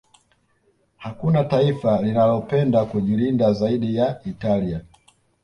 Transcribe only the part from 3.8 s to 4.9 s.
ya Italia